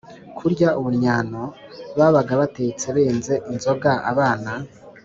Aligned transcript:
kurya 0.37 0.69
ubunnyano. 0.79 1.41
Babaga 1.97 2.33
batetse, 2.41 2.85
benze 2.95 3.33
inzoga, 3.51 3.91
abana 4.11 4.51